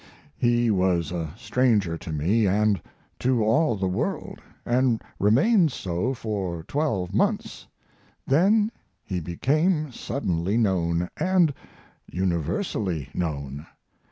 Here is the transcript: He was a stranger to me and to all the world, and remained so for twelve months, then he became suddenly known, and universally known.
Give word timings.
He 0.35 0.71
was 0.71 1.11
a 1.11 1.29
stranger 1.37 1.95
to 1.95 2.11
me 2.11 2.47
and 2.47 2.81
to 3.19 3.43
all 3.43 3.75
the 3.75 3.87
world, 3.87 4.41
and 4.65 4.99
remained 5.19 5.71
so 5.71 6.15
for 6.15 6.63
twelve 6.63 7.13
months, 7.13 7.67
then 8.25 8.71
he 9.03 9.19
became 9.19 9.91
suddenly 9.91 10.57
known, 10.57 11.07
and 11.17 11.53
universally 12.11 13.09
known. 13.13 13.67